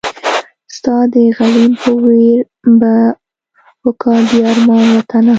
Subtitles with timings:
[0.75, 2.39] ستا د غلیم په ویر
[2.79, 2.93] به
[3.85, 5.29] وکاږي ارمان وطنه